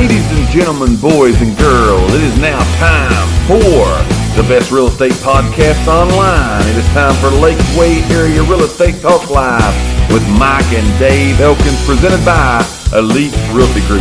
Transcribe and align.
Ladies 0.00 0.32
and 0.32 0.48
gentlemen, 0.48 0.96
boys 0.96 1.42
and 1.42 1.54
girls, 1.58 2.14
it 2.14 2.22
is 2.22 2.38
now 2.38 2.58
time 2.78 3.28
for 3.46 3.84
the 4.34 4.48
best 4.48 4.72
real 4.72 4.86
estate 4.86 5.12
podcast 5.12 5.86
online. 5.86 6.66
It 6.68 6.76
is 6.78 6.86
time 6.94 7.14
for 7.16 7.28
Lakeway 7.28 8.00
Area 8.10 8.42
Real 8.42 8.62
Estate 8.62 8.98
Talk 9.02 9.28
Live 9.28 10.10
with 10.10 10.26
Mike 10.38 10.64
and 10.72 10.98
Dave 10.98 11.38
Elkins, 11.42 11.84
presented 11.84 12.24
by 12.24 12.66
Elite 12.94 13.36
Realty 13.52 13.82
Group. 13.82 14.00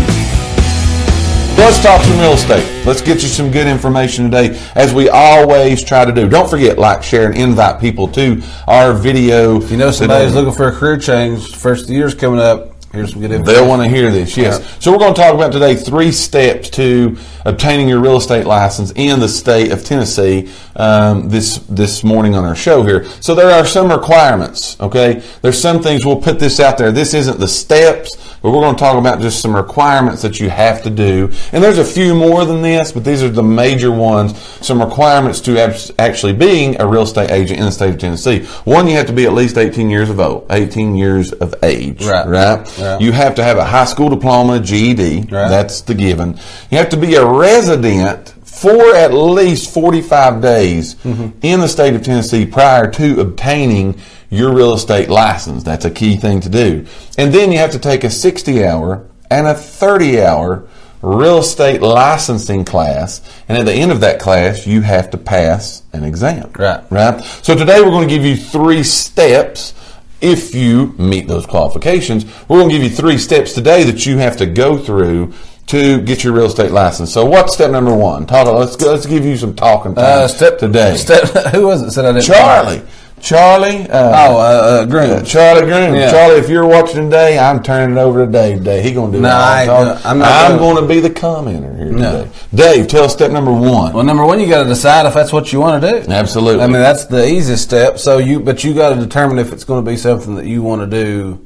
Let's 1.57 1.83
talk 1.83 2.01
some 2.01 2.17
real 2.17 2.31
estate. 2.31 2.85
Let's 2.85 3.01
get 3.01 3.21
you 3.21 3.27
some 3.27 3.51
good 3.51 3.67
information 3.67 4.31
today, 4.31 4.57
as 4.75 4.93
we 4.93 5.09
always 5.09 5.83
try 5.83 6.05
to 6.05 6.13
do. 6.13 6.29
Don't 6.29 6.49
forget, 6.49 6.79
like, 6.79 7.03
share, 7.03 7.25
and 7.29 7.37
invite 7.37 7.81
people 7.81 8.07
to 8.13 8.41
our 8.67 8.93
video. 8.93 9.61
If 9.61 9.69
you 9.69 9.75
know 9.75 9.91
somebody's 9.91 10.33
looking 10.33 10.53
for 10.53 10.69
a 10.69 10.71
career 10.71 10.95
change, 10.95 11.57
first 11.57 11.81
of 11.81 11.87
the 11.89 11.95
year's 11.95 12.13
coming 12.13 12.39
up, 12.39 12.68
here's 12.91 13.11
some 13.11 13.21
good 13.21 13.31
information. 13.31 13.45
They'll 13.61 13.69
want 13.69 13.81
to 13.83 13.87
hear 13.89 14.09
this, 14.11 14.35
yes. 14.37 14.83
So 14.83 14.91
we're 14.91 14.97
going 14.99 15.13
to 15.13 15.21
talk 15.21 15.33
about 15.35 15.51
today 15.51 15.75
three 15.75 16.11
steps 16.11 16.69
to 16.71 17.17
obtaining 17.45 17.87
your 17.87 17.99
real 17.99 18.17
estate 18.17 18.45
license 18.45 18.91
in 18.95 19.19
the 19.19 19.29
state 19.29 19.71
of 19.71 19.83
Tennessee. 19.83 20.49
Um, 20.75 21.27
this 21.27 21.57
this 21.67 22.05
morning 22.05 22.35
on 22.35 22.45
our 22.45 22.55
show 22.55 22.83
here. 22.83 23.03
So 23.21 23.35
there 23.35 23.49
are 23.49 23.65
some 23.65 23.91
requirements. 23.91 24.79
Okay, 24.79 25.21
there's 25.41 25.59
some 25.61 25.83
things 25.83 26.05
we'll 26.05 26.21
put 26.21 26.39
this 26.39 26.61
out 26.61 26.77
there. 26.77 26.93
This 26.93 27.13
isn't 27.13 27.37
the 27.37 27.49
steps, 27.49 28.15
but 28.41 28.51
we're 28.51 28.61
going 28.61 28.75
to 28.75 28.79
talk 28.79 28.97
about 28.97 29.19
just 29.19 29.41
some 29.41 29.53
requirements 29.53 30.21
that 30.21 30.39
you 30.39 30.49
have 30.49 30.81
to 30.83 30.89
do. 30.89 31.31
And 31.51 31.61
there's 31.61 31.79
a 31.79 31.83
few 31.83 32.15
more 32.15 32.45
than 32.45 32.61
this, 32.61 32.93
but 32.93 33.03
these 33.03 33.21
are 33.21 33.27
the 33.27 33.43
major 33.43 33.91
ones. 33.91 34.39
Some 34.65 34.81
requirements 34.81 35.41
to 35.41 35.59
abs- 35.59 35.91
actually 35.99 36.31
being 36.31 36.79
a 36.79 36.87
real 36.87 37.01
estate 37.01 37.29
agent 37.29 37.59
in 37.59 37.65
the 37.65 37.71
state 37.73 37.89
of 37.95 37.99
Tennessee. 37.99 38.45
One, 38.63 38.87
you 38.87 38.95
have 38.95 39.07
to 39.07 39.13
be 39.13 39.25
at 39.25 39.33
least 39.33 39.57
18 39.57 39.89
years 39.89 40.09
of 40.09 40.21
old, 40.21 40.45
18 40.49 40.95
years 40.95 41.33
of 41.33 41.53
age. 41.61 42.05
Right. 42.05 42.25
Right. 42.25 42.65
You 42.99 43.11
have 43.11 43.35
to 43.35 43.43
have 43.43 43.57
a 43.57 43.65
high 43.65 43.85
school 43.85 44.09
diploma, 44.09 44.59
GED. 44.59 45.19
Right. 45.21 45.27
That's 45.49 45.81
the 45.81 45.93
given. 45.95 46.39
You 46.71 46.77
have 46.77 46.89
to 46.89 46.97
be 46.97 47.15
a 47.15 47.25
resident 47.25 48.33
for 48.43 48.93
at 48.95 49.13
least 49.13 49.73
45 49.73 50.41
days 50.41 50.95
Mm-hmm. 50.95 51.39
in 51.43 51.59
the 51.61 51.67
state 51.67 51.95
of 51.95 52.03
Tennessee 52.03 52.45
prior 52.45 52.89
to 52.91 53.21
obtaining 53.21 53.99
your 54.29 54.53
real 54.53 54.73
estate 54.73 55.09
license. 55.09 55.63
That's 55.63 55.85
a 55.85 55.91
key 55.91 56.17
thing 56.17 56.41
to 56.41 56.49
do. 56.49 56.85
And 57.17 57.33
then 57.33 57.51
you 57.51 57.57
have 57.59 57.71
to 57.71 57.79
take 57.79 58.03
a 58.03 58.09
60 58.09 58.65
hour 58.65 59.05
and 59.31 59.47
a 59.47 59.53
30 59.55 60.21
hour 60.21 60.67
real 61.01 61.37
estate 61.37 61.81
licensing 61.81 62.65
class. 62.65 63.21
And 63.47 63.57
at 63.57 63.65
the 63.65 63.73
end 63.73 63.91
of 63.91 64.01
that 64.01 64.19
class, 64.19 64.67
you 64.67 64.81
have 64.81 65.09
to 65.11 65.17
pass 65.17 65.83
an 65.93 66.03
exam. 66.03 66.51
Right. 66.57 66.83
Right. 66.91 67.21
So 67.41 67.55
today 67.55 67.81
we're 67.81 67.91
going 67.91 68.07
to 68.09 68.13
give 68.13 68.25
you 68.25 68.35
three 68.35 68.83
steps 68.83 69.73
if 70.21 70.53
you 70.53 70.93
meet 70.97 71.27
those 71.27 71.45
qualifications. 71.45 72.25
We're 72.47 72.59
going 72.59 72.69
to 72.69 72.75
give 72.75 72.83
you 72.83 72.89
three 72.89 73.17
steps 73.17 73.53
today 73.53 73.83
that 73.83 74.05
you 74.05 74.17
have 74.17 74.37
to 74.37 74.45
go 74.45 74.77
through 74.77 75.33
to 75.67 76.01
get 76.01 76.23
your 76.23 76.33
real 76.33 76.45
estate 76.45 76.71
license. 76.71 77.13
So 77.13 77.25
what's 77.25 77.53
step 77.53 77.69
number 77.71 77.95
one? 77.95 78.25
Talk. 78.25 78.47
Let's 78.47 78.79
let's 78.81 79.05
give 79.05 79.23
you 79.23 79.37
some 79.37 79.55
talking 79.55 79.93
time 79.93 80.23
Uh, 80.23 80.27
step 80.27 80.57
today. 80.57 80.95
Step. 80.95 81.23
Who 81.53 81.67
was 81.67 81.83
it? 81.83 81.91
Said 81.91 82.05
I 82.05 82.11
didn't. 82.13 82.25
Charlie. 82.25 82.81
Charlie. 83.21 83.89
Uh, 83.89 84.27
Oh, 84.29 84.37
uh, 84.37 84.41
uh, 84.41 84.85
Groom. 84.85 85.23
Charlie 85.23 85.61
Groom. 85.65 85.95
Yeah. 85.95 86.11
Charlie, 86.11 86.35
if 86.39 86.49
you're 86.49 86.65
watching 86.65 87.03
today, 87.05 87.37
I'm 87.39 87.61
turning 87.63 87.97
it 87.97 87.99
over 87.99 88.25
to 88.25 88.31
Dave. 88.31 88.63
Dave, 88.63 88.83
he 88.83 88.91
gonna 88.93 89.11
do 89.11 89.19
No, 89.21 89.29
I 89.29 89.61
ain't 89.61 89.67
talking. 89.69 89.85
gonna- 89.87 90.01
I'm 90.05 90.19
not 90.19 90.47
gonna- 90.47 90.59
going 90.59 90.75
to 90.77 90.81
be 90.87 90.99
the 90.99 91.09
commenter 91.09 91.75
here 91.77 91.91
No. 91.91 92.11
today. 92.11 92.27
Dave, 92.55 92.87
tell 92.87 93.03
us 93.05 93.13
step 93.13 93.31
number 93.31 93.51
one. 93.51 93.93
Well, 93.93 94.03
number 94.03 94.25
one, 94.25 94.39
you 94.39 94.47
got 94.47 94.63
to 94.63 94.69
decide 94.69 95.05
if 95.05 95.13
that's 95.13 95.31
what 95.33 95.51
you 95.53 95.59
want 95.59 95.81
to 95.81 96.01
do. 96.03 96.11
Absolutely. 96.11 96.63
I 96.63 96.67
mean, 96.67 96.81
that's 96.81 97.05
the 97.05 97.27
easiest 97.29 97.63
step. 97.63 97.99
So 97.99 98.17
you, 98.17 98.39
but 98.39 98.63
you 98.63 98.73
got 98.73 98.89
to 98.89 98.95
determine 98.99 99.37
if 99.39 99.51
it's 99.53 99.63
going 99.63 99.83
to 99.83 99.89
be 99.89 99.97
something 99.97 100.35
that 100.35 100.45
you 100.45 100.61
want 100.61 100.81
to 100.89 101.03
do 101.03 101.39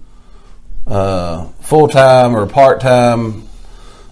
uh, 0.88 1.46
full 1.62 1.88
time 1.88 2.36
or 2.36 2.46
part 2.46 2.80
time. 2.82 3.44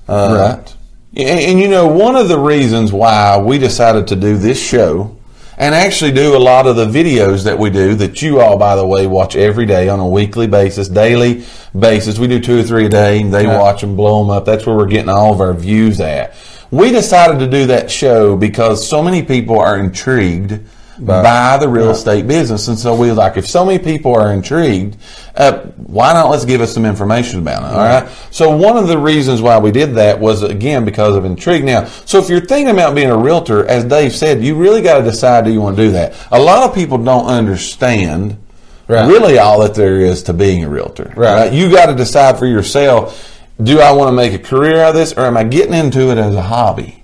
Uh, 0.08 0.56
Right. 0.58 0.76
And, 1.16 1.40
and 1.42 1.60
you 1.60 1.68
know, 1.68 1.88
one 1.88 2.16
of 2.16 2.30
the 2.30 2.40
reasons 2.40 2.94
why 2.94 3.38
we 3.38 3.58
decided 3.58 4.08
to 4.08 4.16
do 4.16 4.38
this 4.38 4.58
show 4.62 5.16
and 5.58 5.76
actually 5.76 6.12
do 6.12 6.36
a 6.36 6.40
lot 6.40 6.66
of 6.68 6.76
the 6.76 6.86
videos 6.86 7.44
that 7.44 7.58
we 7.58 7.70
do 7.70 7.96
that 7.96 8.22
you 8.22 8.40
all, 8.40 8.58
by 8.58 8.76
the 8.76 8.86
way, 8.86 9.08
watch 9.08 9.36
every 9.36 9.66
day 9.66 9.90
on 9.90 10.00
a 10.00 10.08
weekly 10.08 10.48
basis, 10.48 10.88
daily 10.88 11.44
basis. 11.78 12.18
We 12.18 12.28
do 12.28 12.40
two 12.40 12.60
or 12.60 12.64
three 12.64 12.86
a 12.86 12.90
day. 12.90 13.22
And 13.22 13.34
they 13.34 13.44
Yeah. 13.44 13.60
watch 13.60 13.82
them, 13.82 13.96
blow 13.96 14.22
them 14.22 14.30
up. 14.32 14.46
That's 14.46 14.66
where 14.66 14.76
we're 14.76 14.86
getting 14.86 15.10
all 15.10 15.34
of 15.34 15.42
our 15.42 15.54
views 15.54 16.00
at. 16.00 16.34
We 16.72 16.92
decided 16.92 17.40
to 17.40 17.48
do 17.48 17.66
that 17.68 17.92
show 17.92 18.36
because 18.38 18.88
so 18.88 19.04
many 19.04 19.22
people 19.24 19.60
are 19.60 19.78
intrigued 19.78 20.60
by, 21.00 21.58
the 21.58 21.68
real 21.68 21.92
estate 21.92 22.28
business. 22.28 22.68
And 22.68 22.78
so 22.78 22.96
we 22.96 23.12
like, 23.12 23.38
if 23.38 23.48
so 23.48 23.66
many 23.66 23.80
people 23.80 24.14
are 24.16 24.34
intrigued, 24.34 24.98
uh, 25.36 25.60
why 25.78 26.14
not 26.14 26.30
let's 26.30 26.46
give 26.46 26.62
us 26.62 26.74
some 26.74 26.86
information 26.86 27.40
about 27.40 27.64
it? 27.64 27.76
All 27.76 27.78
right. 27.78 28.10
So 28.32 28.56
one 28.56 28.78
of 28.78 28.88
the 28.88 28.98
reasons 28.98 29.42
why 29.42 29.58
we 29.58 29.72
did 29.72 29.96
that 29.96 30.20
was 30.20 30.44
again 30.44 30.86
because 30.86 31.16
of 31.16 31.26
intrigue. 31.26 31.64
Now, 31.64 31.86
so 31.86 32.20
if 32.20 32.30
you're 32.30 32.42
thinking 32.46 32.74
about 32.74 32.96
being 32.96 33.10
a 33.10 33.18
realtor, 33.18 33.66
as 33.66 33.86
Dave 33.86 34.14
said, 34.14 34.44
you 34.44 34.56
really 34.56 34.82
got 34.82 34.98
to 35.00 35.04
decide 35.04 35.46
do 35.46 35.52
you 35.52 35.62
want 35.62 35.78
to 35.78 35.84
do 35.84 35.92
that. 35.92 36.14
A 36.32 36.40
lot 36.40 36.68
of 36.70 36.76
people 36.76 36.98
don't 36.98 37.26
understand 37.28 38.38
Right. 38.88 39.08
really 39.08 39.38
all 39.40 39.62
that 39.62 39.74
there 39.74 40.02
is 40.02 40.24
to 40.24 40.34
being 40.34 40.66
a 40.66 40.70
realtor. 40.70 41.14
Right. 41.16 41.54
You 41.54 41.72
got 41.72 41.86
to 41.86 41.96
decide 41.96 42.38
for 42.38 42.46
yourself. 42.46 43.40
Do 43.62 43.80
I 43.80 43.94
want 43.94 44.10
to 44.10 44.12
make 44.12 44.34
a 44.34 44.40
career 44.40 44.82
out 44.82 44.90
of 44.90 44.96
this, 44.96 45.14
or 45.14 45.26
am 45.26 45.38
I 45.38 45.44
getting 45.46 45.74
into 45.74 46.12
it 46.12 46.18
as 46.18 46.36
a 46.36 46.42
hobby? 46.42 47.04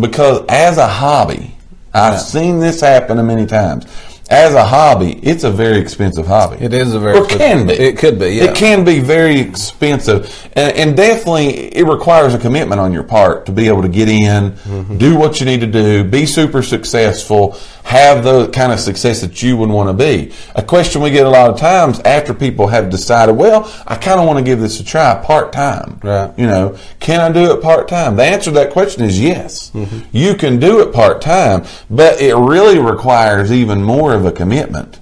Because 0.00 0.44
as 0.48 0.78
a 0.78 0.88
hobby, 0.88 1.54
I've 1.98 2.20
seen 2.20 2.60
this 2.60 2.80
happen 2.80 3.24
many 3.26 3.46
times. 3.46 3.86
As 4.30 4.52
a 4.52 4.64
hobby, 4.64 5.18
it's 5.22 5.44
a 5.44 5.50
very 5.50 5.78
expensive 5.78 6.26
hobby. 6.26 6.62
It 6.62 6.74
is 6.74 6.94
a 6.94 7.00
very 7.00 7.18
or 7.18 7.26
can 7.26 7.66
be. 7.66 7.72
It 7.72 7.96
could 7.96 8.18
be. 8.18 8.28
Yeah. 8.34 8.44
It 8.44 8.56
can 8.56 8.84
be 8.84 9.00
very 9.00 9.40
expensive, 9.40 10.50
and, 10.54 10.76
and 10.76 10.96
definitely 10.96 11.74
it 11.74 11.86
requires 11.86 12.34
a 12.34 12.38
commitment 12.38 12.78
on 12.78 12.92
your 12.92 13.04
part 13.04 13.46
to 13.46 13.52
be 13.52 13.68
able 13.68 13.82
to 13.82 13.88
get 13.88 14.08
in, 14.08 14.52
Mm-hmm. 14.52 14.98
do 14.98 15.16
what 15.16 15.40
you 15.40 15.46
need 15.46 15.60
to 15.60 15.66
do, 15.66 16.04
be 16.04 16.26
super 16.26 16.62
successful, 16.62 17.58
have 17.84 18.22
the 18.22 18.48
kind 18.48 18.70
of 18.70 18.78
success 18.80 19.22
that 19.22 19.42
you 19.42 19.56
would 19.56 19.70
want 19.70 19.88
to 19.88 19.94
be. 19.94 20.30
A 20.54 20.62
question 20.62 21.00
we 21.00 21.10
get 21.10 21.24
a 21.24 21.30
lot 21.30 21.48
of 21.48 21.58
times 21.58 22.00
after 22.00 22.34
people 22.34 22.66
have 22.66 22.90
decided, 22.90 23.32
well, 23.34 23.72
I 23.86 23.96
kind 23.96 24.20
of 24.20 24.26
want 24.26 24.38
to 24.38 24.44
give 24.44 24.60
this 24.60 24.78
a 24.78 24.84
try 24.84 25.14
part 25.24 25.54
time. 25.54 25.98
Right. 26.02 26.30
You 26.38 26.46
know, 26.46 26.76
can 27.00 27.20
I 27.20 27.32
do 27.32 27.50
it 27.52 27.62
part 27.62 27.88
time? 27.88 28.16
The 28.16 28.24
answer 28.24 28.50
to 28.50 28.54
that 28.56 28.72
question 28.72 29.04
is 29.04 29.18
yes. 29.18 29.70
Mm-hmm. 29.70 30.00
You 30.12 30.34
can 30.34 30.58
do 30.58 30.80
it 30.80 30.92
part 30.92 31.22
time, 31.22 31.64
but 31.88 32.20
it 32.20 32.34
really 32.34 32.78
requires 32.78 33.50
even 33.50 33.82
more 33.82 34.17
of 34.18 34.26
a 34.26 34.32
commitment 34.32 35.00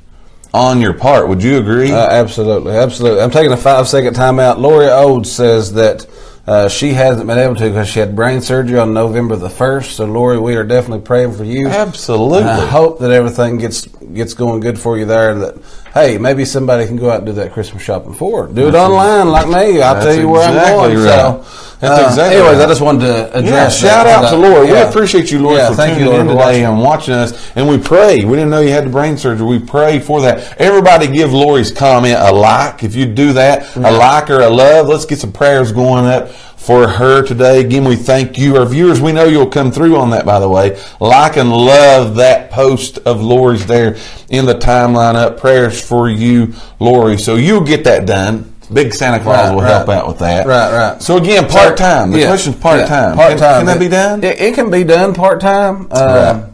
on 0.54 0.80
your 0.80 0.94
part. 0.94 1.28
Would 1.28 1.42
you 1.42 1.58
agree? 1.58 1.90
Uh, 1.92 2.08
absolutely, 2.08 2.72
absolutely. 2.72 3.20
I'm 3.20 3.30
taking 3.30 3.52
a 3.52 3.56
five 3.56 3.88
second 3.88 4.14
timeout. 4.14 4.58
Lori 4.58 4.86
Odes 4.86 5.30
says 5.30 5.74
that 5.74 6.06
uh, 6.46 6.68
she 6.68 6.92
hasn't 6.92 7.26
been 7.26 7.38
able 7.38 7.56
to 7.56 7.68
because 7.68 7.88
she 7.88 7.98
had 7.98 8.14
brain 8.14 8.40
surgery 8.40 8.78
on 8.78 8.94
November 8.94 9.34
the 9.34 9.50
first. 9.50 9.96
So, 9.96 10.04
Lori, 10.04 10.38
we 10.38 10.54
are 10.54 10.62
definitely 10.62 11.04
praying 11.04 11.32
for 11.32 11.42
you. 11.42 11.66
Absolutely. 11.66 12.38
And 12.42 12.48
I 12.48 12.66
hope 12.66 13.00
that 13.00 13.10
everything 13.10 13.58
gets 13.58 13.86
gets 13.86 14.34
going 14.34 14.60
good 14.60 14.78
for 14.78 14.96
you 14.96 15.06
there. 15.06 15.34
That 15.34 15.56
hey, 15.92 16.18
maybe 16.18 16.44
somebody 16.44 16.86
can 16.86 16.96
go 16.96 17.10
out 17.10 17.18
and 17.18 17.26
do 17.26 17.32
that 17.32 17.52
Christmas 17.52 17.82
shopping 17.82 18.14
for. 18.14 18.46
Do 18.46 18.68
it 18.68 18.74
online 18.74 19.28
like 19.28 19.48
me. 19.48 19.82
I'll 19.82 20.00
tell 20.00 20.14
you 20.14 20.28
where 20.28 20.48
exactly 20.48 20.84
I'm 20.84 20.94
going. 20.94 21.04
right. 21.04 21.44
So, 21.44 21.65
That's 21.80 22.00
uh, 22.00 22.06
exactly 22.06 22.38
Anyways, 22.38 22.58
right. 22.58 22.64
I 22.64 22.68
just 22.68 22.80
wanted 22.80 23.00
to 23.06 23.38
address. 23.38 23.82
Yeah, 23.82 23.88
shout 23.88 24.06
out 24.06 24.30
to 24.30 24.36
Lori. 24.36 24.70
We 24.70 24.78
appreciate 24.78 25.30
you, 25.30 25.40
Lori, 25.40 25.56
Yeah, 25.56 25.70
for 25.70 25.76
tuning 25.76 26.00
you, 26.00 26.06
Lori, 26.06 26.20
in 26.20 26.26
today 26.28 26.64
and 26.64 26.80
watching 26.80 27.14
us. 27.14 27.54
And 27.54 27.68
we 27.68 27.76
pray. 27.76 28.24
We 28.24 28.32
didn't 28.32 28.50
know 28.50 28.60
you 28.60 28.70
had 28.70 28.86
the 28.86 28.90
brain 28.90 29.18
surgery. 29.18 29.46
We 29.46 29.58
pray 29.58 30.00
for 30.00 30.22
that. 30.22 30.58
Everybody 30.58 31.06
give 31.06 31.32
Lori's 31.32 31.70
comment 31.70 32.18
a 32.18 32.32
like. 32.32 32.82
If 32.82 32.94
you 32.94 33.04
do 33.04 33.34
that, 33.34 33.76
a 33.76 33.90
like 33.90 34.30
or 34.30 34.40
a 34.40 34.48
love, 34.48 34.88
let's 34.88 35.04
get 35.04 35.18
some 35.18 35.32
prayers 35.32 35.70
going 35.70 36.06
up 36.06 36.30
for 36.66 36.88
her 36.88 37.22
today. 37.22 37.60
Again, 37.60 37.84
we 37.84 37.94
thank 37.94 38.36
you. 38.36 38.56
Our 38.56 38.66
viewers, 38.66 39.00
we 39.00 39.12
know 39.12 39.24
you'll 39.24 39.46
come 39.46 39.70
through 39.70 39.96
on 39.98 40.10
that, 40.10 40.26
by 40.26 40.40
the 40.40 40.48
way. 40.48 40.82
Like 40.98 41.36
and 41.36 41.52
love 41.52 42.16
that 42.16 42.50
post 42.50 42.98
of 42.98 43.22
Lori's 43.22 43.66
there 43.66 43.96
in 44.28 44.46
the 44.46 44.54
timeline 44.54 45.14
up. 45.14 45.38
Prayers 45.38 45.80
for 45.80 46.10
you, 46.10 46.54
Lori. 46.80 47.18
So 47.18 47.36
you'll 47.36 47.64
get 47.64 47.84
that 47.84 48.06
done. 48.06 48.55
Big 48.72 48.92
Santa 48.94 49.20
Claus 49.22 49.48
Right, 49.48 49.54
will 49.54 49.62
right. 49.62 49.70
help 49.70 49.88
out 49.88 50.08
with 50.08 50.18
that. 50.18 50.46
Right, 50.46 50.72
right. 50.72 51.02
So 51.02 51.16
again, 51.18 51.48
part 51.48 51.76
time. 51.76 52.10
The 52.10 52.20
Yeah, 52.20 52.26
question's 52.28 52.56
part 52.56 52.80
yeah, 52.80 52.86
time. 52.86 53.16
Part 53.16 53.38
time. 53.38 53.58
Can, 53.60 53.66
that 53.66 53.78
be 53.78 53.88
done? 53.88 54.24
It, 54.24 54.40
it 54.40 54.54
can 54.54 54.70
be 54.70 54.82
done 54.84 55.14
part 55.14 55.40
time. 55.40 55.88
Uh. 55.90 56.48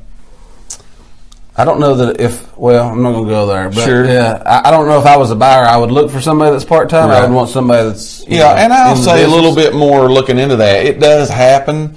I 1.55 1.67
don't 1.67 1.81
know 1.81 1.95
that 1.97 2.19
if. 2.21 2.57
Well, 2.57 2.89
I'm 2.89 3.03
not 3.03 3.13
going 3.13 3.25
to 3.25 3.31
go 3.31 3.47
there. 3.47 3.69
But 3.69 3.85
Sure. 3.85 4.05
Yeah, 4.07 4.43
I, 4.47 4.69
I 4.69 4.71
don't 4.71 4.89
know 4.89 4.99
if 4.99 5.05
I 5.05 5.19
was 5.19 5.31
a 5.31 5.35
buyer, 5.37 5.65
I 5.65 5.77
would 5.77 5.91
look 5.91 6.11
for 6.11 6.21
somebody 6.21 6.51
that's 6.51 6.65
part 6.65 6.89
time. 6.89 7.11
I 7.11 7.21
Right. 7.21 7.29
would 7.29 7.35
want 7.35 7.51
somebody 7.51 7.89
that's. 7.89 8.27
you 8.27 8.39
Yeah, 8.39 8.45
know, 8.55 8.57
and 8.57 8.73
I'll 8.73 8.97
say 8.97 9.25
a 9.25 9.29
little 9.29 9.55
bit 9.55 9.75
more 9.75 10.11
looking 10.11 10.39
into 10.39 10.57
that. 10.57 10.87
It 10.87 10.99
does 10.99 11.29
happen, 11.29 11.97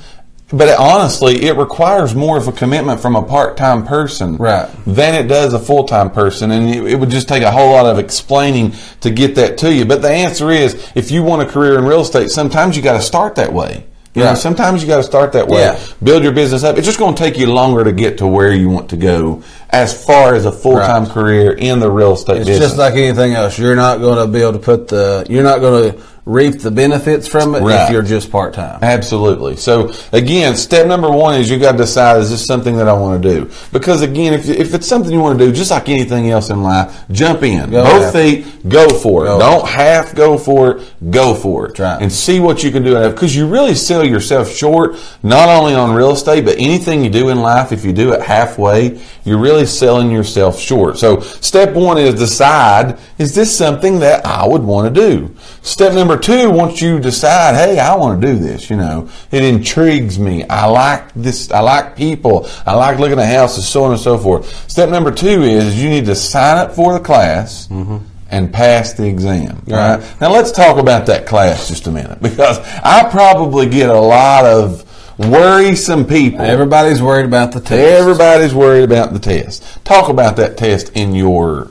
but 0.54 0.68
it, 0.70 0.78
honestly, 0.80 1.44
it 1.46 1.58
requires 1.58 2.14
more 2.14 2.38
of 2.38 2.48
a 2.48 2.52
commitment 2.52 3.00
from 3.00 3.16
a 3.16 3.24
part-time 3.24 3.86
person 3.86 4.38
Right. 4.38 4.70
than 4.86 5.16
it 5.16 5.28
does 5.28 5.54
a 5.54 5.60
full-time 5.60 6.12
person, 6.12 6.52
and 6.52 6.70
it, 6.70 6.84
it 6.94 6.96
would 7.00 7.10
just 7.10 7.28
take 7.28 7.44
a 7.44 7.52
whole 7.52 7.72
lot 7.72 7.86
of 7.88 7.98
explaining 8.00 8.74
to 9.02 9.10
get 9.10 9.36
that 9.36 9.58
to 9.60 9.74
you. 9.74 9.86
But 9.86 10.02
the 10.02 10.10
answer 10.10 10.52
is, 10.52 10.92
if 10.96 11.10
you 11.12 11.24
want 11.24 11.42
a 11.42 11.46
career 11.46 11.78
in 11.80 11.86
real 11.86 12.02
estate, 12.02 12.30
sometimes 12.30 12.78
you 12.78 12.84
got 12.84 12.94
to 12.94 13.02
start 13.02 13.36
that 13.36 13.52
way. 13.54 13.86
You 14.14 14.24
know, 14.24 14.34
sometimes 14.34 14.82
you 14.82 14.88
got 14.88 14.96
to 14.98 15.04
start 15.04 15.34
that 15.34 15.50
way. 15.50 15.60
Yeah. 15.60 15.78
Build 16.02 16.24
your 16.24 16.32
business 16.32 16.64
up. 16.64 16.78
It's 16.78 16.86
just 16.86 16.98
going 17.00 17.16
to 17.16 17.22
take 17.22 17.38
you 17.38 17.52
longer 17.52 17.84
to 17.84 17.92
get 17.92 18.20
to 18.20 18.28
where 18.28 18.54
you 18.54 18.70
want 18.70 18.90
to 18.92 18.96
go 18.98 19.44
as 19.72 20.06
far 20.06 20.36
as 20.36 20.46
a 20.46 20.54
full-time 20.54 21.04
Right. 21.04 21.12
career 21.12 21.52
in 21.52 21.82
the 21.82 21.92
real 21.92 22.14
estate 22.14 22.38
It's 22.38 22.46
business. 22.48 22.68
just 22.70 22.78
like 22.78 22.94
anything 22.94 23.34
else. 23.34 23.60
You're 23.60 23.76
not 23.76 24.00
going 24.00 24.18
to 24.26 24.28
be 24.32 24.40
able 24.42 24.54
to 24.54 24.60
put 24.60 24.88
the. 24.88 25.26
You're 25.30 25.44
not 25.44 25.60
going 25.60 25.92
to 25.92 26.02
reap 26.26 26.60
the 26.60 26.72
benefits 26.72 27.28
from 27.28 27.54
it 27.54 27.62
Right. 27.62 27.84
if 27.86 27.92
you're 27.92 28.02
just 28.02 28.32
part 28.32 28.54
time. 28.54 28.80
Absolutely. 28.82 29.56
So 29.58 29.94
again, 30.12 30.56
step 30.56 30.88
number 30.88 31.10
one 31.10 31.40
is 31.40 31.50
you 31.50 31.60
got 31.60 31.74
to 31.74 31.78
decide: 31.78 32.20
is 32.20 32.30
this 32.32 32.46
something 32.46 32.78
that 32.78 32.88
I 32.88 32.94
want 32.94 33.22
to 33.22 33.30
do? 33.30 33.52
Because 33.72 34.02
again, 34.02 34.34
if 34.34 34.50
if 34.50 34.74
it's 34.74 34.88
something 34.88 35.12
you 35.12 35.20
want 35.20 35.38
to 35.38 35.46
do, 35.46 35.52
just 35.52 35.72
like 35.72 35.88
anything 35.90 36.32
else 36.32 36.50
in 36.50 36.64
life, 36.64 37.06
jump 37.12 37.44
in, 37.44 37.70
Go 37.70 37.84
both 37.84 38.14
feet, 38.14 38.68
go 38.68 38.90
for 38.90 39.26
it. 39.26 39.28
Go. 39.28 39.40
Don't 39.40 39.68
half 39.68 40.16
go 40.16 40.38
for 40.38 40.78
it, 40.78 41.12
go 41.12 41.36
for 41.36 41.68
it, 41.68 41.78
right. 41.80 42.02
and 42.02 42.12
see 42.12 42.40
what 42.40 42.64
you 42.64 42.72
can 42.72 42.84
do. 42.84 43.08
Because 43.10 43.36
you 43.36 43.48
really 43.48 43.76
sell 43.76 44.04
yourself 44.06 44.50
short, 44.50 44.96
not 45.22 45.48
only 45.50 45.76
on 45.76 45.94
real 45.96 46.12
estate, 46.12 46.46
but 46.46 46.58
anything 46.58 47.04
you 47.04 47.10
do 47.10 47.30
in 47.30 47.42
life. 47.42 47.72
If 47.72 47.86
you 47.86 47.94
do 47.94 48.14
it 48.14 48.22
halfway, 48.22 49.00
you're 49.26 49.38
really 49.38 49.66
selling 49.68 50.10
yourself 50.12 50.60
short. 50.60 50.98
So 50.98 51.20
step 51.20 51.74
one 51.74 51.98
is 52.00 52.16
decide: 52.16 52.98
is 53.20 53.36
this 53.36 53.56
something 53.56 54.00
that 54.00 54.26
I 54.26 54.48
would 54.48 54.64
want 54.64 54.94
to 54.94 55.02
do? 55.02 55.35
Step 55.62 55.94
number 55.94 56.18
two, 56.18 56.52
once 56.52 56.82
you 56.82 57.00
decide, 57.00 57.56
hey, 57.56 57.80
I 57.80 57.96
want 57.96 58.22
to 58.22 58.28
do 58.28 58.38
this, 58.38 58.70
you 58.70 58.78
know, 58.78 59.10
it 59.32 59.44
intrigues 59.44 60.20
me. 60.20 60.44
I 60.48 60.68
like 60.68 61.14
this. 61.14 61.52
I 61.52 61.62
like 61.62 61.96
people. 61.96 62.48
I 62.66 62.76
like 62.76 63.00
looking 63.00 63.20
at 63.20 63.28
houses, 63.28 63.68
so 63.68 63.84
on 63.84 63.92
and 63.92 64.00
so 64.00 64.18
forth. 64.18 64.70
Step 64.70 64.90
number 64.90 65.12
two 65.12 65.44
is 65.44 65.82
you 65.82 65.90
need 65.90 66.06
to 66.06 66.16
sign 66.16 66.58
up 66.58 66.74
for 66.74 66.94
the 66.94 67.00
class. 67.00 67.68
Mm-hmm. 67.68 67.98
And 68.32 68.52
pass 68.52 68.94
the 68.94 69.08
exam. 69.08 69.62
All 69.70 69.76
right. 69.76 70.20
Now 70.20 70.34
let's 70.34 70.52
talk 70.52 70.78
about 70.78 71.06
that 71.06 71.28
class 71.28 71.70
just 71.70 71.86
a 71.88 71.92
minute 71.92 72.22
because 72.22 72.58
I 72.84 73.08
probably 73.10 73.70
get 73.70 73.90
a 73.90 74.00
lot 74.00 74.46
of 74.46 74.84
worrisome 75.18 76.06
people. 76.06 76.42
Everybody's 76.42 77.02
worried 77.02 77.28
about 77.28 77.52
the 77.52 77.62
test. 77.62 77.72
Everybody's 77.74 78.54
worried 78.54 78.84
about 78.84 79.14
the 79.14 79.20
test. 79.20 79.64
Talk 79.86 80.10
about 80.10 80.36
that 80.38 80.58
test 80.58 80.92
in 80.96 81.14
your 81.14 81.70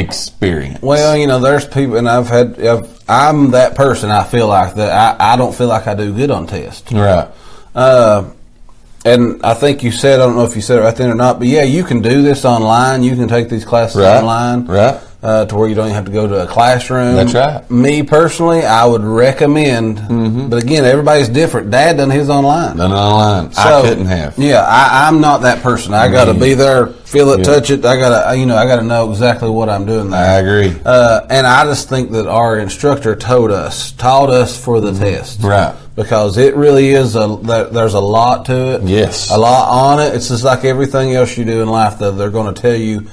experience. 0.00 0.82
Well, 0.82 1.16
you 1.16 1.26
know, 1.26 1.38
there's 1.38 1.66
people, 1.66 1.96
and 1.96 2.08
I've 2.08 2.28
had, 2.28 2.58
I've, 2.60 3.02
I'm 3.08 3.52
that 3.52 3.74
person. 3.76 4.10
I 4.10 4.24
feel 4.24 4.48
like 4.48 4.74
that. 4.74 5.20
I, 5.20 5.34
I 5.34 5.36
don't 5.36 5.54
feel 5.54 5.68
like 5.68 5.86
I 5.86 5.94
do 5.94 6.12
good 6.14 6.30
on 6.30 6.46
tests. 6.46 6.90
right. 6.92 7.28
Uh, 7.74 8.30
and 9.04 9.40
I 9.42 9.54
think 9.54 9.82
you 9.82 9.92
said, 9.92 10.20
I 10.20 10.26
don't 10.26 10.36
know 10.36 10.44
if 10.44 10.54
you 10.56 10.60
said 10.62 10.78
it 10.78 10.82
right 10.82 10.94
then 10.94 11.08
or 11.10 11.14
not, 11.14 11.38
but 11.38 11.48
yeah, 11.48 11.62
you 11.62 11.84
can 11.84 12.02
do 12.02 12.20
this 12.22 12.44
online. 12.44 13.02
You 13.02 13.16
can 13.16 13.28
take 13.28 13.48
these 13.48 13.64
classes 13.64 13.96
Right. 13.96 14.18
online. 14.18 14.66
Right. 14.66 15.00
Uh, 15.22 15.44
to 15.44 15.54
where 15.54 15.68
you 15.68 15.74
don't 15.74 15.84
even 15.84 15.94
have 15.94 16.06
to 16.06 16.10
go 16.10 16.26
to 16.26 16.42
a 16.44 16.46
classroom. 16.46 17.14
That's 17.14 17.34
right. 17.34 17.70
Me 17.70 18.02
personally, 18.02 18.62
I 18.64 18.86
would 18.86 19.04
recommend, 19.04 19.98
Mm-hmm. 19.98 20.48
but 20.48 20.62
again, 20.62 20.86
everybody's 20.86 21.28
different. 21.28 21.70
Dad 21.70 21.98
done 21.98 22.08
his 22.08 22.30
online. 22.30 22.78
Done 22.78 22.90
it 22.90 22.94
online. 22.94 23.52
I 23.54 23.82
couldn't 23.82 24.06
have. 24.06 24.38
Yeah, 24.38 24.62
I, 24.66 25.06
I'm 25.08 25.20
not 25.20 25.42
that 25.42 25.62
person. 25.62 25.92
I 25.92 26.10
got 26.10 26.24
to 26.24 26.32
be 26.32 26.54
there, 26.54 26.86
feel 26.86 27.28
it, 27.32 27.40
Yeah. 27.40 27.44
touch 27.44 27.68
it. 27.68 27.84
I 27.84 27.98
got 27.98 28.30
to, 28.30 28.36
you 28.38 28.46
know, 28.46 28.56
I 28.56 28.64
got 28.64 28.76
to 28.76 28.82
know 28.82 29.10
exactly 29.10 29.50
what 29.50 29.68
I'm 29.68 29.84
doing 29.84 30.08
there. 30.08 30.24
I 30.24 30.38
agree. 30.38 30.74
Uh, 30.86 31.26
and 31.28 31.46
I 31.46 31.64
just 31.64 31.90
think 31.90 32.12
that 32.12 32.26
our 32.26 32.58
instructor 32.58 33.14
told 33.14 33.50
us, 33.50 33.92
taught 33.92 34.30
us 34.30 34.56
for 34.58 34.80
the 34.80 34.92
test, 34.92 35.40
Mm-hmm. 35.40 35.48
Right. 35.48 35.74
Because 35.96 36.38
it 36.38 36.56
really 36.56 36.92
is 36.92 37.14
a 37.14 37.36
there's 37.42 37.92
a 37.92 38.00
lot 38.00 38.46
to 38.46 38.76
it. 38.76 38.84
Yes. 38.84 39.30
a 39.30 39.36
lot 39.36 39.68
on 39.68 40.00
it. 40.00 40.14
It's 40.14 40.28
just 40.28 40.44
like 40.44 40.64
everything 40.64 41.12
else 41.12 41.36
you 41.36 41.44
do 41.44 41.60
in 41.60 41.68
life. 41.68 41.98
That 41.98 42.12
they're 42.12 42.30
going 42.30 42.54
to 42.54 42.58
tell 42.62 42.74
you 42.74 43.06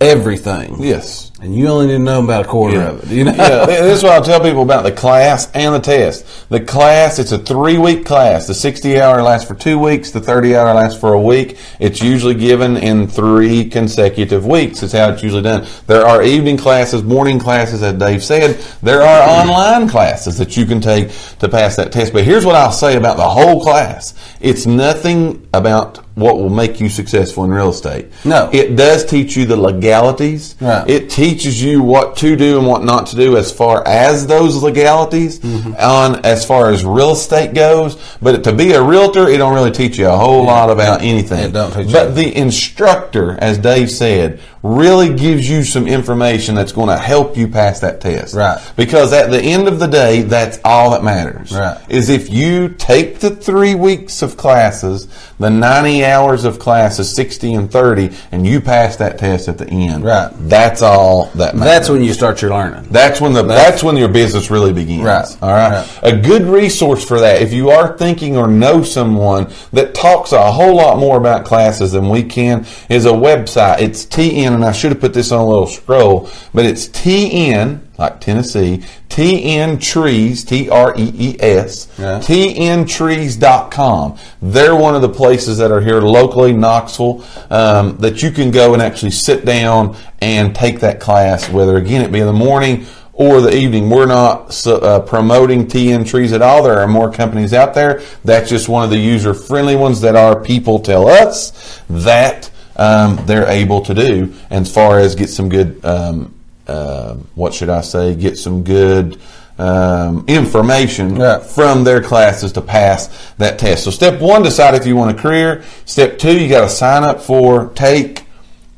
everything, 0.00 0.76
Yes. 0.82 1.29
And 1.42 1.56
you 1.56 1.68
only 1.68 1.86
need 1.86 1.92
to 1.92 1.98
know 1.98 2.22
about 2.22 2.44
a 2.44 2.48
quarter 2.48 2.80
of 2.82 3.02
it. 3.02 3.16
You 3.16 3.24
know, 3.24 3.32
yeah, 3.32 3.64
this 3.66 3.98
is 3.98 4.02
what 4.02 4.12
I'll 4.12 4.22
tell 4.22 4.40
people 4.40 4.62
about 4.62 4.82
the 4.82 4.92
class 4.92 5.50
and 5.52 5.74
the 5.74 5.80
test. 5.80 6.48
The 6.50 6.60
class, 6.60 7.18
it's 7.18 7.32
a 7.32 7.38
three 7.38 7.78
week 7.78 8.04
class. 8.04 8.46
The 8.46 8.54
60 8.54 9.00
hour 9.00 9.22
lasts 9.22 9.48
for 9.48 9.54
two 9.54 9.78
weeks, 9.78 10.10
the 10.10 10.20
30 10.20 10.54
hour 10.54 10.74
lasts 10.74 11.00
for 11.00 11.14
a 11.14 11.20
week. 11.20 11.56
It's 11.78 12.02
usually 12.02 12.34
given 12.34 12.76
in 12.76 13.06
three 13.06 13.64
consecutive 13.70 14.44
weeks. 14.44 14.82
It's 14.82 14.92
how 14.92 15.10
it's 15.10 15.22
usually 15.22 15.42
done. 15.42 15.66
There 15.86 16.04
are 16.04 16.22
evening 16.22 16.58
classes, 16.58 17.02
morning 17.02 17.38
classes, 17.38 17.82
as 17.82 17.98
Dave 17.98 18.22
said. 18.22 18.60
There 18.82 19.00
are 19.02 19.46
online 19.46 19.88
classes 19.88 20.36
that 20.38 20.56
you 20.58 20.66
can 20.66 20.80
take 20.80 21.10
to 21.38 21.48
pass 21.48 21.76
that 21.76 21.90
test. 21.90 22.12
But 22.12 22.24
here's 22.24 22.44
what 22.44 22.54
I'll 22.54 22.70
say 22.72 22.96
about 22.96 23.16
the 23.16 23.28
whole 23.28 23.62
class 23.62 24.14
it's 24.40 24.66
nothing 24.66 25.48
about 25.52 25.98
what 26.14 26.36
will 26.36 26.50
make 26.50 26.80
you 26.80 26.88
successful 26.88 27.44
in 27.44 27.50
real 27.50 27.70
estate. 27.70 28.06
No. 28.24 28.50
It 28.52 28.76
does 28.76 29.04
teach 29.04 29.36
you 29.36 29.46
the 29.46 29.56
legalities. 29.56 30.56
Right. 30.60 30.88
It 30.88 31.10
teaches 31.10 31.29
you 31.36 31.82
what 31.82 32.16
to 32.18 32.36
do 32.36 32.58
and 32.58 32.66
what 32.66 32.82
not 32.84 33.06
to 33.08 33.16
do 33.16 33.36
as 33.36 33.52
far 33.52 33.86
as 33.86 34.26
those 34.26 34.62
legalities 34.62 35.40
Mm-hmm. 35.40 35.74
on 35.78 36.24
as 36.24 36.44
far 36.44 36.70
as 36.70 36.84
real 36.84 37.12
estate 37.12 37.54
goes. 37.54 37.96
But 38.20 38.44
to 38.44 38.52
be 38.52 38.72
a 38.72 38.82
realtor, 38.82 39.28
it 39.28 39.38
don't 39.38 39.54
really 39.54 39.70
teach 39.70 39.98
you 39.98 40.08
a 40.08 40.16
whole 40.16 40.44
lot 40.44 40.70
about 40.70 41.02
anything. 41.02 41.50
It 41.50 41.52
don't 41.52 41.72
teach 41.72 41.92
but 41.92 42.14
the 42.14 42.34
instructor, 42.36 43.32
as 43.40 43.58
Dave 43.58 43.90
said, 43.90 44.40
really 44.62 45.14
gives 45.14 45.48
you 45.48 45.64
some 45.64 45.86
information 45.88 46.54
that's 46.54 46.72
going 46.72 46.88
to 46.88 46.98
help 46.98 47.36
you 47.36 47.48
pass 47.48 47.80
that 47.80 48.00
test. 48.00 48.34
Right. 48.34 48.60
Because 48.76 49.12
at 49.12 49.30
the 49.30 49.40
end 49.40 49.68
of 49.68 49.78
the 49.78 49.86
day, 49.86 50.22
that's 50.22 50.58
all 50.64 50.90
that 50.90 51.02
matters. 51.02 51.52
Right. 51.52 51.80
Is 51.88 52.10
if 52.10 52.28
you 52.30 52.68
take 52.68 53.20
the 53.20 53.30
three 53.30 53.74
weeks 53.74 54.20
of 54.22 54.36
classes, 54.36 55.08
the 55.38 55.48
90 55.50 56.04
hours 56.04 56.44
of 56.44 56.58
classes, 56.58 57.14
60 57.14 57.54
and 57.54 57.72
30, 57.72 58.10
and 58.32 58.46
you 58.46 58.60
pass 58.60 58.96
that 58.96 59.18
test 59.18 59.48
at 59.48 59.56
the 59.58 59.66
end. 59.66 60.04
Right. 60.04 60.30
That's 60.40 60.82
all 60.82 61.19
that 61.34 61.54
matters. 61.54 61.60
that's 61.60 61.88
when 61.88 62.02
you 62.02 62.12
start 62.12 62.42
your 62.42 62.50
learning. 62.50 62.86
That's 62.90 63.20
when 63.20 63.32
the 63.32 63.42
that's, 63.42 63.82
when 63.82 63.96
your 63.96 64.08
business 64.08 64.50
really 64.50 64.72
begins. 64.72 65.02
Right. 65.02 65.38
All 65.42 65.50
right? 65.50 65.86
Right. 66.02 66.14
A 66.14 66.16
good 66.16 66.42
resource 66.42 67.04
for 67.04 67.20
that, 67.20 67.42
if 67.42 67.52
you 67.52 67.70
are 67.70 67.96
thinking 67.96 68.36
or 68.36 68.46
know 68.46 68.82
someone 68.82 69.52
that 69.72 69.94
talks 69.94 70.32
a 70.32 70.52
whole 70.52 70.76
lot 70.76 70.98
more 70.98 71.16
about 71.16 71.44
classes 71.44 71.92
than 71.92 72.08
we 72.08 72.22
can, 72.22 72.66
is 72.88 73.06
a 73.06 73.10
website. 73.10 73.80
It's 73.80 74.04
TN, 74.04 74.54
and 74.54 74.64
I 74.64 74.72
should 74.72 74.92
have 74.92 75.00
put 75.00 75.14
this 75.14 75.32
on 75.32 75.40
a 75.40 75.48
little 75.48 75.66
scroll, 75.66 76.28
but 76.54 76.64
it's 76.64 76.88
TN, 76.88 77.80
like 78.00 78.18
Tennessee, 78.20 78.82
TN 79.10 79.80
Trees, 79.80 80.42
T 80.44 80.68
R 80.70 80.94
E 80.96 81.12
E 81.18 81.36
S, 81.38 81.86
Yeah. 81.98 82.18
tntrees.com. 82.20 84.16
They're 84.42 84.74
one 84.74 84.94
of 84.94 85.02
the 85.02 85.08
places 85.08 85.58
that 85.58 85.70
are 85.70 85.80
here 85.80 86.00
locally, 86.00 86.52
Knoxville, 86.52 87.22
um, 87.50 87.96
that 87.98 88.22
you 88.22 88.30
can 88.30 88.50
go 88.50 88.72
and 88.72 88.82
actually 88.82 89.10
sit 89.12 89.44
down 89.44 89.96
and 90.20 90.54
take 90.54 90.80
that 90.80 90.98
class, 91.00 91.48
whether 91.50 91.76
again 91.76 92.02
it 92.02 92.10
be 92.10 92.20
in 92.20 92.26
the 92.26 92.32
morning 92.32 92.86
or 93.12 93.40
the 93.42 93.54
evening. 93.54 93.90
We're 93.90 94.06
not 94.06 94.66
uh, 94.66 95.00
promoting 95.00 95.66
TN 95.66 96.06
Trees 96.08 96.32
at 96.32 96.40
all. 96.40 96.62
There 96.62 96.78
are 96.78 96.88
more 96.88 97.12
companies 97.12 97.52
out 97.52 97.74
there. 97.74 98.00
That's 98.24 98.48
just 98.48 98.68
one 98.68 98.82
of 98.84 98.88
the 98.90 98.96
user 98.98 99.34
friendly 99.34 99.76
ones 99.76 100.00
that 100.00 100.16
our 100.16 100.40
people 100.40 100.78
tell 100.80 101.06
us 101.06 101.82
that 101.90 102.50
um, 102.76 103.20
they're 103.26 103.46
able 103.48 103.82
to 103.82 103.92
do 103.92 104.32
as 104.48 104.72
far 104.72 104.98
as 105.00 105.14
get 105.14 105.28
some 105.28 105.50
good, 105.50 105.84
um, 105.84 106.34
uh, 106.66 107.14
what 107.34 107.54
should 107.54 107.68
I 107.70 107.80
say, 107.80 108.14
get 108.14 108.38
some 108.38 108.62
good 108.64 109.18
um, 109.58 110.24
information 110.26 111.16
Yeah. 111.16 111.38
from 111.38 111.84
their 111.84 112.02
classes 112.02 112.52
to 112.52 112.60
pass 112.60 113.32
that 113.38 113.58
test. 113.58 113.84
So 113.84 113.90
step 113.90 114.20
one, 114.20 114.42
decide 114.42 114.74
if 114.74 114.86
you 114.86 114.96
want 114.96 115.18
a 115.18 115.20
career. 115.20 115.64
Step 115.84 116.18
two, 116.18 116.38
you 116.38 116.48
got 116.48 116.62
to 116.62 116.68
sign 116.68 117.04
up 117.04 117.20
for, 117.20 117.68
take 117.74 118.24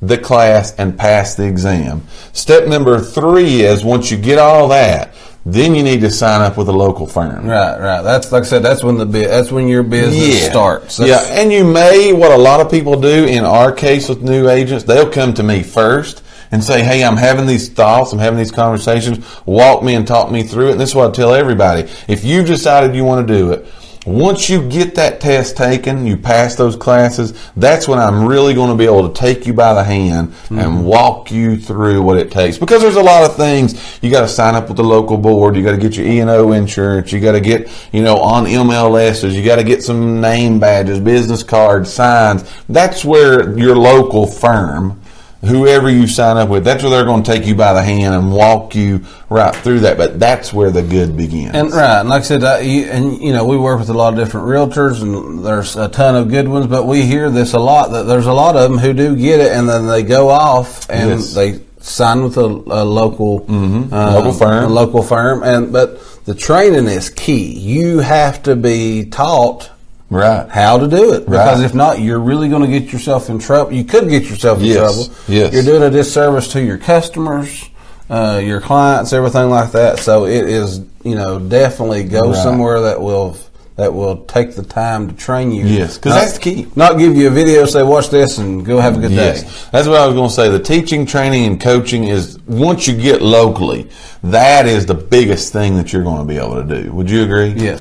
the 0.01 0.19
class 0.19 0.75
and 0.77 0.99
pass 0.99 1.37
the 1.37 1.45
exam. 1.47 2.03
Step 2.33 2.67
number 2.67 2.99
three 3.01 3.63
is 3.63 3.85
once 3.85 4.11
you 4.11 4.17
get 4.17 4.39
all 4.39 4.69
that, 4.69 5.15
then 5.47 5.75
you 5.75 5.83
need 5.83 6.01
to 6.01 6.11
sign 6.11 6.41
up 6.41 6.57
with 6.57 6.69
a 6.69 6.73
local 6.73 7.07
firm. 7.07 7.47
Right, 7.47 7.79
right. 7.79 8.03
That's 8.03 8.31
like 8.33 8.43
I 8.43 8.47
said. 8.47 8.63
That's 8.63 8.83
when 8.85 8.97
the 8.97 9.05
that's 9.05 9.51
when 9.51 9.67
your 9.67 9.83
business 9.83 10.47
starts. 10.47 11.01
Yeah, 11.01 11.21
and 11.31 11.53
you 11.53 11.65
may 11.65 12.13
what 12.13 12.31
a 12.31 12.37
lot 12.37 12.61
of 12.61 12.71
people 12.71 13.01
do 13.01 13.27
in 13.27 13.45
our 13.45 13.73
case 13.73 14.09
with 14.09 14.23
new 14.23 14.49
agents, 14.49 14.85
they'll 14.85 15.11
come 15.11 15.35
to 15.35 15.43
me 15.43 15.63
first 15.65 16.23
and 16.53 16.63
say, 16.63 16.85
"Hey, 16.85 17.03
I'm 17.03 17.17
having 17.17 17.47
these 17.47 17.69
thoughts, 17.69 18.13
I'm 18.13 18.21
having 18.21 18.39
these 18.39 18.53
conversations. 18.53 19.25
Walk 19.45 19.83
me 19.83 19.95
and 19.95 20.07
talk 20.07 20.31
me 20.31 20.45
through 20.45 20.69
it." 20.69 20.73
And 20.73 20.81
this 20.81 20.91
is 20.91 20.95
what 20.95 21.09
I 21.09 21.13
tell 21.13 21.35
everybody: 21.35 21.89
if 22.07 22.23
you've 22.23 22.47
decided 22.47 22.95
you 22.95 23.05
want 23.05 23.27
to 23.27 23.35
do 23.35 23.51
it. 23.53 23.67
Once 24.05 24.51
you 24.51 24.69
get 24.69 24.97
that 24.97 25.21
test 25.21 25.57
taken, 25.57 26.05
you 26.05 26.17
pass 26.17 26.57
those 26.57 26.75
classes, 26.75 27.33
that's 27.57 27.87
when 27.87 28.01
I'm 28.01 28.27
really 28.27 28.53
going 28.53 28.71
to 28.71 28.75
be 28.75 28.85
able 28.85 29.09
to 29.09 29.15
take 29.15 29.47
you 29.47 29.55
by 29.55 29.75
the 29.75 29.85
hand 29.85 30.35
and 30.51 30.59
mm-hmm. 30.59 30.83
walk 30.83 31.31
you 31.31 31.57
through 31.57 32.03
what 32.03 32.19
it 32.19 32.33
takes. 32.33 32.59
Because 32.59 32.83
there's 32.83 32.97
a 32.97 33.03
lot 33.03 33.23
of 33.23 33.37
things. 33.37 34.01
You 34.03 34.11
got 34.11 34.23
to 34.23 34.29
sign 34.29 34.57
up 34.57 34.67
with 34.67 34.77
the 34.77 34.83
local 34.83 35.17
board. 35.19 35.55
You 35.55 35.63
got 35.63 35.73
to 35.73 35.79
get 35.79 35.97
your 35.97 36.07
E&O 36.07 36.51
insurance. 36.51 37.13
You 37.13 37.21
got 37.21 37.33
to 37.33 37.41
get, 37.41 37.71
you 37.93 38.03
know, 38.03 38.17
on 38.17 38.47
MLSs. 38.47 39.33
You 39.33 39.45
got 39.45 39.57
to 39.57 39.65
get 39.65 39.85
some 39.85 40.21
name 40.21 40.59
badges, 40.59 40.99
business 40.99 41.45
cards, 41.45 41.93
signs. 41.93 42.43
That's 42.69 43.05
where 43.05 43.57
your 43.57 43.77
local 43.77 44.27
firm, 44.27 45.01
whoever 45.45 45.91
you 45.91 46.07
sign 46.07 46.37
up 46.37 46.49
with, 46.49 46.65
that's 46.65 46.83
where 46.83 46.91
they're 46.91 47.05
going 47.05 47.23
to 47.23 47.31
take 47.33 47.47
you 47.47 47.55
by 47.55 47.73
the 47.73 47.83
hand 47.83 48.15
and 48.15 48.33
walk 48.33 48.75
you 48.75 49.05
right 49.29 49.55
through 49.57 49.81
that. 49.81 49.97
But 49.97 50.21
that's 50.21 50.53
where 50.53 50.71
the 50.71 50.83
good 50.83 51.17
begins. 51.17 51.55
And 51.55 51.73
right, 51.73 52.01
and 52.01 52.09
like 52.09 52.21
I 52.21 52.25
said, 52.25 52.65
you, 52.65 52.85
and 52.85 53.21
you 53.21 53.33
know, 53.33 53.45
we 53.45 53.57
work 53.57 53.81
with 53.81 53.89
a 53.89 53.95
lot 53.95 54.13
of 54.15 54.19
different 54.19 54.47
realtors, 54.47 55.03
and 55.03 55.45
there's 55.45 55.77
a 55.77 55.89
ton 55.89 56.15
of 56.17 56.29
good 56.31 56.47
ones. 56.49 56.67
But 56.69 56.87
we 56.87 57.03
hear 57.03 57.29
this 57.31 57.55
a 57.55 57.59
lot 57.59 57.91
that 57.91 58.05
there's 58.05 58.27
a 58.27 58.33
lot 58.33 58.55
of 58.57 58.71
them 58.71 58.79
who 58.79 58.93
do 58.93 59.17
get 59.17 59.41
it, 59.41 59.53
and 59.53 59.69
then 59.69 59.87
they 59.89 60.03
go 60.05 60.29
off 60.29 60.89
and 60.89 61.11
Yes. 61.11 61.35
they 61.35 61.61
sign 61.81 62.23
with 62.23 62.37
a, 62.37 62.45
a 62.45 62.85
local 62.85 63.45
uh, 63.49 64.15
Local 64.15 64.33
firm. 64.33 64.65
a 64.65 64.69
local 64.69 65.03
firm. 65.03 65.43
And 65.43 65.73
but 65.73 65.99
the 66.25 66.37
training 66.37 66.87
is 66.87 67.11
key. 67.11 67.59
You 67.59 67.99
have 67.99 68.45
to 68.45 68.55
be 68.55 69.07
taught 69.07 69.72
right. 70.13 70.49
how 70.51 70.79
to 70.79 70.87
do 70.87 71.13
it 71.15 71.25
because 71.27 71.59
Right. 71.61 71.65
if 71.65 71.75
not, 71.75 72.01
you're 72.01 72.19
really 72.21 72.49
going 72.49 72.63
to 72.63 72.69
get 72.79 72.93
yourself 72.93 73.29
in 73.31 73.39
trouble. 73.39 73.73
You 73.73 73.85
could 73.85 74.09
get 74.09 74.25
yourself 74.25 74.59
in 74.61 74.67
Yes, 74.67 74.77
trouble. 74.79 75.15
yes. 75.29 75.53
You're 75.53 75.63
doing 75.65 75.83
a 75.83 75.91
disservice 75.91 76.49
to 76.53 76.63
your 76.63 76.79
customers. 76.79 77.65
uh, 78.11 78.39
your 78.45 78.61
clients, 78.61 79.15
everything 79.15 79.49
like 79.49 79.73
that. 79.73 79.99
So 79.99 80.27
it 80.27 80.45
is, 80.47 80.83
you 81.03 81.15
know, 81.15 81.39
definitely 81.39 82.03
go 82.05 82.33
Right. 82.33 82.37
somewhere 82.43 82.81
that 82.83 83.01
will 83.01 83.37
that 83.77 83.95
will 83.95 84.17
take 84.27 84.55
the 84.55 84.63
time 84.63 85.09
to 85.09 85.15
train 85.15 85.51
you. 85.51 85.65
Yes, 85.65 85.97
because 85.97 86.13
that's 86.13 86.35
the 86.35 86.41
key. 86.41 86.67
Not 86.77 86.99
give 86.99 87.17
you 87.17 87.29
a 87.29 87.31
video, 87.31 87.65
say 87.65 87.83
watch 87.83 88.11
this, 88.11 88.37
and 88.37 88.67
go 88.67 88.81
have 88.81 88.99
a 88.99 89.01
good 89.01 89.13
Yes, 89.13 89.43
day. 89.45 89.49
that's 89.73 89.89
what 89.89 89.99
I 89.99 90.05
was 90.07 90.15
going 90.15 90.29
to 90.29 90.35
say. 90.35 90.51
The 90.51 90.59
teaching, 90.59 91.07
training, 91.07 91.47
and 91.47 91.59
coaching 91.59 92.05
is 92.05 92.39
once 92.47 92.87
you 92.87 92.95
get 92.95 93.23
locally, 93.23 93.89
that 94.25 94.67
is 94.67 94.85
the 94.85 94.95
biggest 94.95 95.55
thing 95.55 95.79
that 95.79 95.91
you're 95.91 96.03
going 96.05 96.19
to 96.19 96.25
be 96.27 96.37
able 96.37 96.57
to 96.63 96.83
do. 96.83 96.93
Would 96.93 97.09
you 97.09 97.23
agree? 97.23 97.55
Yes. 97.57 97.81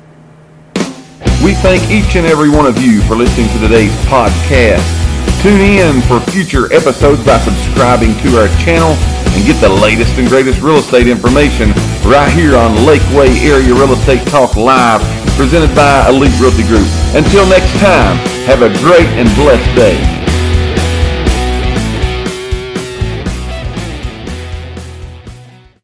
We 1.42 1.54
thank 1.54 1.90
each 1.90 2.14
and 2.14 2.24
every 2.24 2.48
one 2.48 2.66
of 2.66 2.80
you 2.80 3.02
for 3.02 3.16
listening 3.16 3.48
to 3.48 3.58
today's 3.58 3.90
podcast. 4.06 4.86
Tune 5.42 5.60
in 5.60 6.00
for 6.02 6.20
future 6.30 6.72
episodes 6.72 7.24
by 7.26 7.36
subscribing 7.38 8.16
to 8.22 8.38
our 8.38 8.46
channel 8.62 8.94
and 9.34 9.44
get 9.44 9.60
the 9.60 9.68
latest 9.68 10.16
and 10.18 10.28
greatest 10.28 10.60
real 10.60 10.76
estate 10.76 11.08
information 11.08 11.70
right 12.06 12.30
here 12.32 12.54
on 12.54 12.76
Lakeway 12.86 13.42
Area 13.42 13.74
Real 13.74 13.92
Estate 13.92 14.24
Talk 14.28 14.54
Live, 14.54 15.02
presented 15.34 15.74
by 15.74 16.08
Elite 16.08 16.38
Realty 16.38 16.62
Group. 16.62 16.86
Until 17.10 17.44
next 17.48 17.72
time, 17.80 18.18
have 18.46 18.62
a 18.62 18.70
great 18.78 19.08
and 19.18 19.28
blessed 19.34 19.74
day. 19.74 20.21